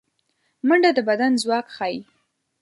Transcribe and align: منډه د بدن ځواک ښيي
منډه 0.67 0.89
د 0.97 0.99
بدن 1.09 1.31
ځواک 1.41 1.67
ښيي 1.75 1.97